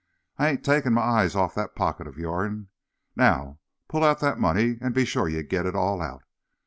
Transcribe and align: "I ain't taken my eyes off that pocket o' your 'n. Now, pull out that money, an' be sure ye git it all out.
"I 0.39 0.49
ain't 0.49 0.65
taken 0.65 0.93
my 0.93 1.01
eyes 1.03 1.35
off 1.35 1.53
that 1.53 1.75
pocket 1.75 2.07
o' 2.07 2.13
your 2.17 2.43
'n. 2.43 2.69
Now, 3.15 3.59
pull 3.87 4.03
out 4.03 4.19
that 4.21 4.39
money, 4.39 4.79
an' 4.81 4.93
be 4.93 5.05
sure 5.05 5.29
ye 5.29 5.43
git 5.43 5.67
it 5.67 5.75
all 5.75 6.01
out. 6.01 6.23